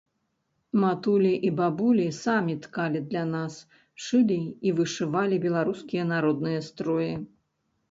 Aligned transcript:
Матулі 0.83 1.33
і 1.49 1.51
бабулі 1.59 2.07
самі 2.19 2.55
ткалі 2.63 3.03
для 3.13 3.23
нас, 3.35 3.59
шылі 4.07 4.41
і 4.67 4.75
вышывалі 4.81 5.41
беларускія 5.47 6.11
народныя 6.17 6.67
строі. 6.73 7.13